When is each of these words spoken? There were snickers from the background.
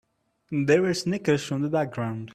There 0.51 0.81
were 0.81 0.95
snickers 0.95 1.43
from 1.45 1.61
the 1.61 1.69
background. 1.69 2.29